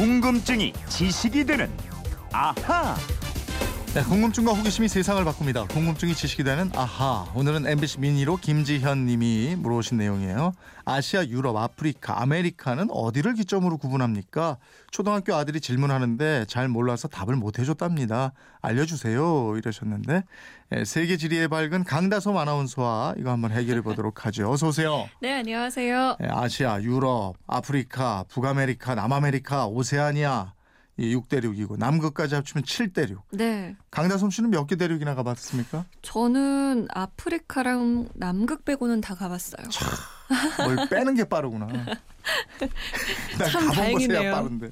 [0.00, 1.70] 궁금증이 지식이 되는
[2.32, 2.96] 아하.
[3.92, 5.64] 네, 궁금증과 호기심이 세상을 바꿉니다.
[5.64, 7.26] 궁금증이 지식이 되는 아하.
[7.34, 10.52] 오늘은 MBC 미니로 김지현 님이 물어오신 내용이에요.
[10.84, 14.58] 아시아, 유럽, 아프리카, 아메리카는 어디를 기점으로 구분합니까?
[14.92, 18.32] 초등학교 아들이 질문하는데 잘 몰라서 답을 못 해줬답니다.
[18.62, 19.56] 알려주세요.
[19.56, 20.22] 이러셨는데
[20.70, 24.52] 예, 세계 지리에 밝은 강다솜 아나운서와 이거 한번 해결해 보도록 하죠.
[24.52, 25.08] 어서 오세요.
[25.20, 26.18] 네, 안녕하세요.
[26.22, 30.59] 예, 아시아, 유럽, 아프리카, 북아메리카, 남아메리카, 오세아니아 이
[30.98, 33.22] 6대륙이고 남극까지 합치면 7대륙.
[33.32, 33.76] 네.
[33.90, 35.86] 강다솜 씨는 몇 개 대륙이나 가봤습니까?
[36.02, 39.66] 저는 아프리카랑 남극 빼고는 다 가봤어요.
[40.64, 41.66] 뭘 빼는 게 빠르구나.
[43.38, 44.18] 난 참 가본 다행이네요.
[44.18, 44.70] 곳 세야 빠른데.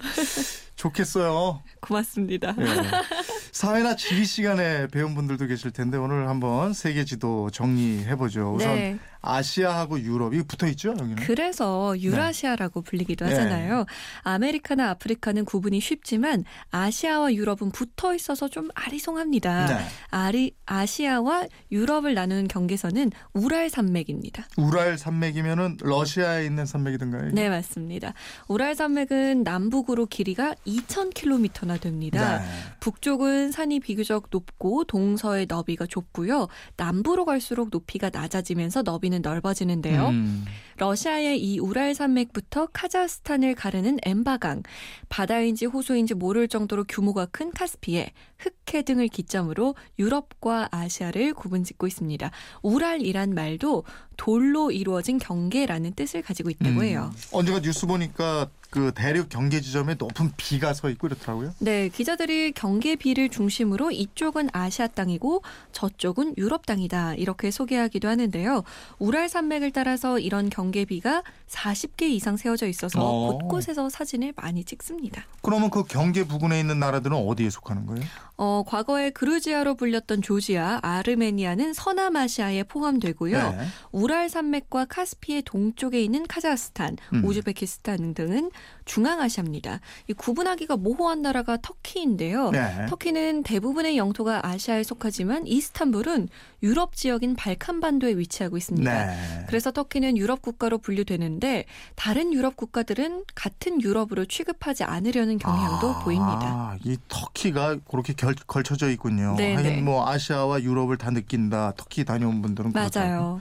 [0.79, 1.61] 좋겠어요.
[1.81, 2.55] 고맙습니다.
[2.59, 2.65] 예.
[3.53, 8.55] 사회나 지리 시간에 배운 분들도 계실 텐데 오늘 한번 세계 지도 정리해 보죠.
[8.55, 8.99] 우선 네.
[9.21, 11.17] 아시아하고 유럽 이 붙어 있죠, 여기는.
[11.17, 13.33] 그래서 유라시아라고 불리기도 네.
[13.33, 13.85] 하잖아요.
[14.23, 19.67] 아메리카나 아프리카는 구분이 쉽지만 아시아와 유럽은 붙어 있어서 좀 아리송합니다.
[19.67, 19.85] 네.
[20.11, 24.47] 아리, 아시아와 유럽을 나누는 경계선은 우랄 산맥입니다.
[24.57, 27.33] 우랄 산맥이면은 러시아에 있는 산맥이든가요?
[27.33, 28.15] 네, 맞습니다.
[28.47, 32.38] 우랄 산맥은 남북으로 길이가 2,000km나 됩니다.
[32.38, 32.44] 네.
[32.80, 36.48] 북쪽은 산이 비교적 높고 동서의 너비가 좁고요.
[36.77, 40.08] 남부로 갈수록 높이가 낮아지면서 너비는 넓어지는데요.
[40.08, 40.44] 음.
[40.77, 44.62] 러시아의 이 우랄 산맥부터 카자흐스탄을 가르는 엠바강,
[45.08, 52.30] 바다인지 호수인지 모를 정도로 규모가 큰 카스피해, 흑해 등을 기점으로 유럽과 아시아를 구분짓고 있습니다.
[52.62, 53.84] 우랄이란 말도
[54.16, 57.11] 돌로 이루어진 경계라는 뜻을 가지고 있다고 해요.
[57.12, 57.19] 음.
[57.33, 61.55] 언제가 뉴스 보니까 그 대륙 경계 지점에 높은 비가 서 있고 이렇더라고요.
[61.58, 68.64] 네, 기자들이 경계 비를 중심으로 이쪽은 아시아 땅이고 저쪽은 유럽 땅이다 이렇게 소개하기도 하는데요.
[68.98, 73.39] 우랄 산맥을 따라서 이런 경계 비가 40개 이상 세워져 있어서 어.
[73.39, 75.24] 곳곳에서 사진을 많이 찍습니다.
[75.41, 78.05] 그러면 그 경계 부근에 있는 나라들은 어디에 속하는 거예요?
[78.36, 83.51] 어, 과거에 그루지아로 불렸던 조지아, 아르메니아는 서남아시아에 포함되고요.
[83.51, 83.67] 네.
[83.90, 87.24] 우랄 산맥과 카스피의 동쪽에 있는 카자흐스탄, 음.
[87.24, 88.51] 우즈베키스탄 등은
[88.89, 89.80] 중앙아시아입니다.
[90.08, 92.51] 이 구분하기가 모호한 나라가 터키인데요.
[92.51, 92.86] 네.
[92.89, 96.29] 터키는 대부분의 영토가 아시아에 속하지만 이스탄불은
[96.63, 99.07] 유럽 지역인 발칸반도에 위치하고 있습니다.
[99.07, 99.45] 네.
[99.46, 106.77] 그래서 터키는 유럽 국가로 분류되는데 다른 유럽 국가들은 같은 유럽으로 취급하지 않으려는 경향도 아, 보입니다.
[106.83, 109.35] 이 터키가 그렇게 결, 걸쳐져 있군요.
[109.36, 109.83] 네, 하긴 네.
[109.83, 111.75] 뭐 아시아와 유럽을 다 느낀다.
[111.77, 113.40] 터키 다녀온 분들은 그렇다고.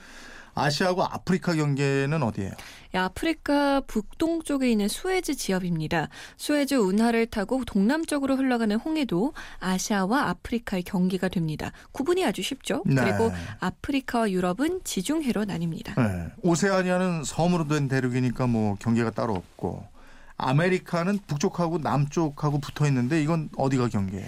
[0.58, 2.52] 아시아하고 아프리카 경계는 어디예요?
[2.94, 6.10] 이 아프리카 북동쪽에 있는 수에즈 지역입니다.
[6.38, 11.72] 수에즈 운하를 타고 동남쪽으로 흘러가는 홍해도 아시아와 아프리카의 경계가 됩니다.
[11.92, 12.84] 구분이 아주 쉽죠.
[12.86, 12.96] 네.
[12.96, 15.96] 그리고 아프리카와 유럽은 지중해로 나뉩니다.
[16.02, 16.28] 네.
[16.42, 19.86] 오세아니아는 섬으로 된 대륙이니까 뭐 경계가 따로 없고
[20.38, 24.28] 아메리카는 북쪽하고 남쪽하고 붙어 있는데 이건 어디가 경계예요?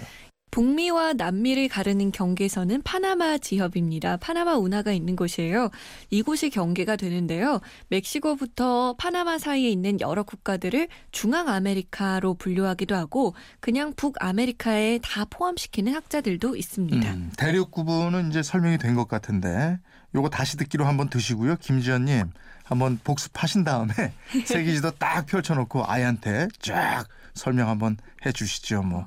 [0.60, 4.18] 북미와 남미를 가르는 경계선은 파나마 지협입니다.
[4.18, 5.70] 파나마 운하가 있는 곳이에요.
[6.10, 7.62] 이곳이 경계가 되는데요.
[7.88, 16.54] 멕시코부터 파나마 사이에 있는 여러 국가들을 중앙 아메리카로 분류하기도 하고 그냥 북아메리카에 다 포함시키는 학자들도
[16.56, 17.10] 있습니다.
[17.10, 19.78] 음, 대륙 구분은 이제 설명이 된 것 같은데
[20.14, 21.56] 요거 다시 듣기로 한번 드시고요.
[21.56, 22.32] 김지연님
[22.64, 23.94] 한번 복습하신 다음에
[24.44, 28.82] 세계지도 딱 펼쳐놓고 아이한테 쫙 설명 한번 해주시죠.
[28.82, 29.06] 뭐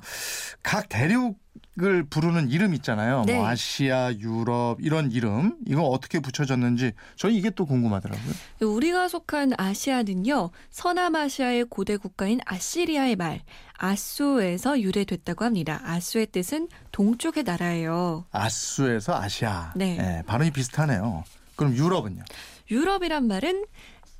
[0.62, 3.24] 각 대륙을 부르는 이름 있잖아요.
[3.26, 3.36] 네.
[3.36, 8.32] 뭐 아시아, 유럽 이런 이름 이거 어떻게 붙여졌는지 저는 이게 또 궁금하더라고요.
[8.62, 13.42] 우리가 속한 아시아는요, 서남아시아의 고대 국가인 아시리아의 말,
[13.76, 15.80] 아수에서 유래됐다고 합니다.
[15.84, 18.24] 아수의 뜻은 동쪽의 나라예요.
[18.32, 19.72] 아수에서 아시아.
[19.76, 19.98] 네.
[20.00, 21.24] 예, 발음이 비슷하네요.
[21.56, 22.22] 그럼 유럽은요?
[22.70, 23.66] 유럽이란 말은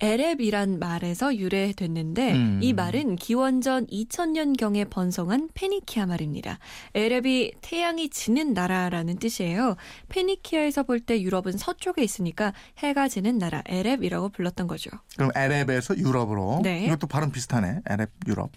[0.05, 2.61] 에렙이란 말에서 유래됐는데 음.
[2.63, 6.59] 이 말은 기원전 2000년경에 번성한 페니키아 말입니다.
[6.95, 9.77] 에렙이 태양이 지는 나라라는 뜻이에요.
[10.11, 14.89] 페니키아에서 볼 때 유럽은 서쪽에 있으니까 해가 지는 나라 에렙이라고 불렀던 거죠.
[15.17, 16.61] 그럼 에렙에서 유럽으로.
[16.63, 16.87] 네.
[16.87, 17.81] 이것도 발음 비슷하네.
[17.91, 18.51] 에렙 유럽.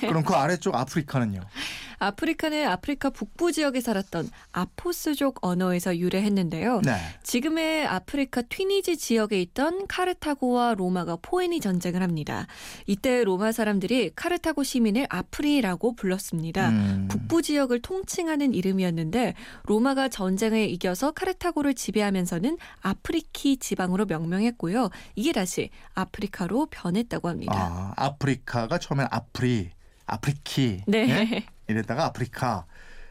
[0.00, 1.40] 그럼 그 아래쪽 아프리카는요?
[1.98, 6.82] 아프리카는 아프리카 북부 지역에 살았던 아포스족 언어에서 유래했는데요.
[6.84, 6.96] 네.
[7.24, 12.46] 지금의 아프리카 튀니지 지역에 있던 카르타고와 로마가 포에니 전쟁을 합니다.
[12.86, 16.70] 이때 로마 사람들이 카르타고 시민을 아프리라고 불렀습니다.
[16.70, 17.08] 음.
[17.10, 24.90] 북부 지역을 통칭하는 이름이었는데 로마가 전쟁에 이겨서 카르타고를 지배하면서는 아프리키 지방으로 명명했고요.
[25.14, 27.52] 이게 다시 아프리카로 변했다고 합니다.
[27.54, 29.70] 아, 아프리카가 처음엔 아프리,
[30.06, 30.82] 아프리키.
[30.86, 31.08] 네.
[31.08, 31.46] 예?
[31.68, 32.64] 이랬다가 아프리카.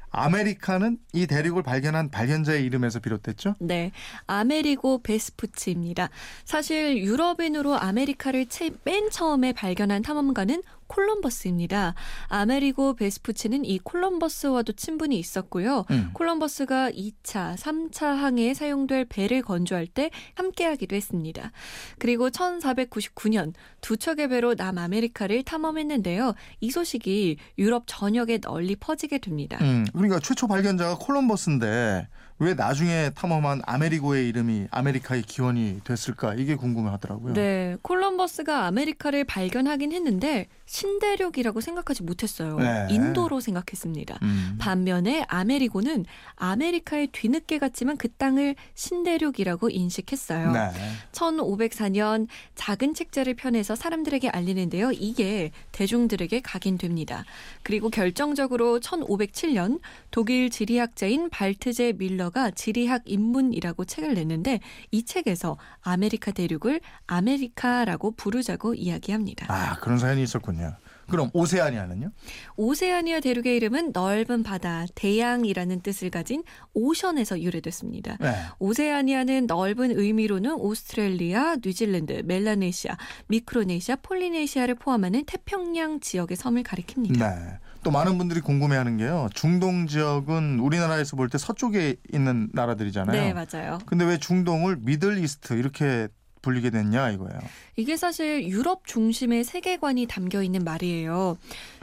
[0.10, 3.56] 아메리카는 이 대륙을 발견한 발견자의 이름에서 비롯됐죠?
[3.60, 3.92] 네,
[4.26, 6.10] 아메리고 베스푸치입니다.
[6.46, 11.96] 사실 유럽인으로 아메리카를 채- 맨 처음에 발견한 탐험가는 콜럼버스입니다.
[12.30, 15.84] 아메리고 베스푸치는 이 콜럼버스와도 친분이 있었고요.
[15.92, 16.12] 음.
[16.14, 21.52] 콜럼버스가 2차, 3차 항해에 사용될 배를 건조할 때 함께하기도 했습니다.
[22.00, 23.52] 그리고 1499년
[23.82, 26.36] 두 척의 배로 남아메리카를 탐험했는데요.
[26.62, 29.58] 이 소식이 유럽 전역에 널리 퍼지게 됩니다.
[29.62, 32.08] 음, 그러니까 최초 발견자가 콜럼버스인데
[32.40, 37.34] 왜 나중에 탐험한 아메리고의 이름이 아메리카의 기원이 됐을까 이게 궁금하더라고요.
[37.34, 42.60] 네, 콜럼버스가 아메리카를 발견하긴 했는데 신대륙이라고 생각하지 못했어요.
[42.60, 42.88] 네.
[42.92, 44.20] 인도로 생각했습니다.
[44.22, 44.58] 음.
[44.60, 46.06] 반면에 아메리고는
[46.36, 50.52] 아메리카에 뒤늦게 갔지만 그 땅을 신대륙이라고 인식했어요.
[50.52, 50.70] 네.
[51.14, 54.92] 1504년 작은 책자를 펴내서 사람들에게 알리는데요.
[54.92, 57.26] 이게 대중들에게 각인됩니다.
[57.64, 59.80] 그리고 결정적으로 1507년
[60.12, 64.60] 독일 지리학자인 발트제뮐러가 지리학 입문이라고 책을 냈는데
[64.92, 69.46] 이 책에서 아메리카 대륙을 아메리카라고 부르자고 이야기합니다.
[69.50, 70.76] 아 그런 사연이 있었군요.
[71.10, 72.12] 그럼 오세아니아는요?
[72.58, 78.18] 오세아니아 대륙의 이름은 넓은 바다, 대양이라는 뜻을 가진 ocean에서 유래됐습니다.
[78.20, 78.34] 네.
[78.60, 87.18] 오세아니아는 넓은 의미로는 오스트레일리아, 뉴질랜드, 멜라네시아, 미크로네시아, 폴리네시아를 포함하는 태평양 지역의 섬을 가리킵니다.
[87.20, 87.60] 네.
[87.84, 89.30] 또 많은 분들이 궁금해하는 게요.
[89.34, 93.22] 중동 지역은 우리나라에서 볼 때 서쪽에 있는 나라들이잖아요.
[93.22, 93.80] 네, 맞아요.
[93.86, 96.08] 근데 왜 중동을 Middle East 이렇게
[96.48, 97.40] 불리게 됐냐 이거예요.
[97.76, 101.38] 이게 사실 유럽 중심의 세계관이 담겨 있는 말이에요.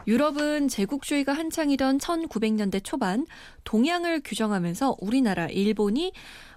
[0.06, 3.26] 유럽은 제국주의가 한창이던 1900년대 초반
[3.64, 6.12] 동양을 규정하면서 우리나라, 일본이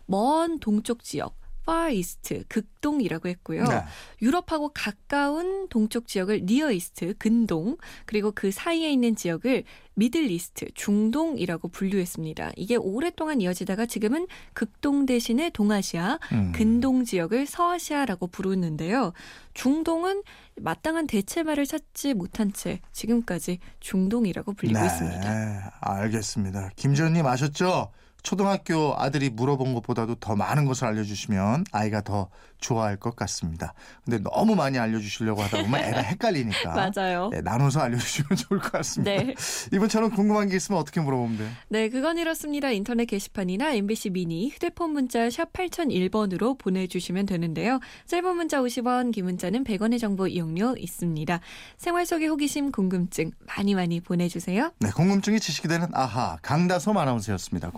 [0.06, 1.36] 먼 동쪽 지역
[1.68, 3.64] Far East, 극동이라고 했고요.
[3.66, 3.84] 네.
[4.22, 11.68] 유럽하고 가까운 동쪽 지역을 Near East, 근동, 그리고 그 사이에 있는 지역을 Middle East, 중동이라고
[11.69, 12.52] 분류했습니다.
[12.56, 16.52] 이게 오랫동안 이어지다가 지금은 극동 대신에 동아시아, 음.
[16.54, 19.14] 근동 지역을 서아시아라고 부르는데요.
[19.54, 20.22] 중동은
[20.56, 25.78] 마땅한 대체말을 찾지 못한 채 지금까지 중동이라고 불리고 네, 있습니다.
[25.81, 26.69] 알겠습니다.
[26.75, 27.92] 김지현님 아셨죠?
[28.27, 32.27] 초등학교 아들이 물어본 것보다도 더 많은 것을 알려주시면 아이가 더
[32.59, 33.74] 좋아할 것 같습니다.
[34.03, 37.29] 근데 너무 많이 알려주시려고 하다 보면 애가 헷갈리니까 맞아요.
[37.31, 39.24] 네, 나눠서 알려주시면 좋을 것 같습니다.
[39.24, 39.33] 네.
[39.71, 41.50] 이번처럼 궁금한 게 있으면 어떻게 물어보면 돼요?
[41.69, 42.69] 네, 그건 이렇습니다.
[42.69, 47.80] 인터넷 게시판이나 MBC 미니 휴대폰 문자 샵 8001번으로 보내주시면 되는데요.
[48.07, 51.39] 짧은 문자 50원, 긴 문자는 100원의 정보 이용료 있습니다.
[51.77, 54.73] 생활 속의 호기심, 궁금증 많이 많이 보내주세요.
[54.80, 57.69] 네, 궁금증이 지식이 되는 아하 강다솜 아나운서였습니다.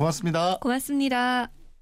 [0.61, 1.58] 고맙습니다.